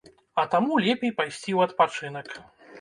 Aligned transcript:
А 0.43 0.45
таму 0.55 0.79
лепей 0.85 1.13
пайсці 1.21 1.39
ў 1.39 1.59
адпачынак. 1.69 2.27